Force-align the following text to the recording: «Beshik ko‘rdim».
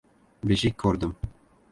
«Beshik 0.51 0.79
ko‘rdim». 0.85 1.13